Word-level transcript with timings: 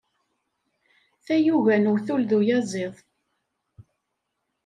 D 1.17 1.21
tayuga 1.25 1.75
n 1.77 1.89
uwtul 1.91 2.21
d 2.29 2.31
uyaziḍ. 2.37 2.95